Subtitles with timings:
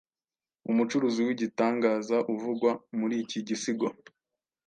[0.69, 3.87] Umucuzi wigitangaza uvugwa muri iki gisigo